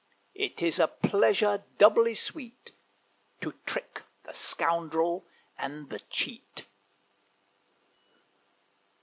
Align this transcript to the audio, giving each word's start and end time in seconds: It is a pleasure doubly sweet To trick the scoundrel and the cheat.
It 0.33 0.63
is 0.63 0.79
a 0.79 0.87
pleasure 0.87 1.63
doubly 1.77 2.15
sweet 2.15 2.71
To 3.41 3.51
trick 3.67 4.01
the 4.23 4.33
scoundrel 4.33 5.27
and 5.59 5.91
the 5.91 5.99
cheat. 5.99 6.65